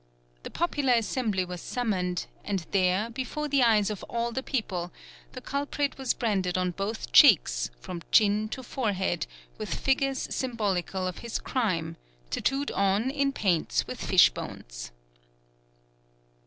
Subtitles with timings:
[0.41, 4.91] The popular assembly was summoned, and there, before the eyes of all the people,
[5.33, 9.27] the culprit was branded on both cheeks, from chin to forehead,
[9.59, 11.97] with figures symbolical of his crime,
[12.31, 14.91] tatooed on in paints with fishbones.